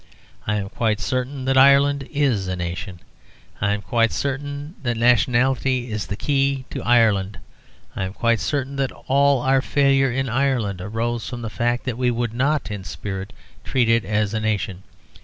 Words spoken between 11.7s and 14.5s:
that we would not in spirit treat it as a